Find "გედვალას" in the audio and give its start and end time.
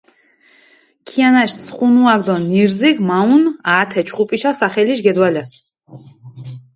5.05-5.51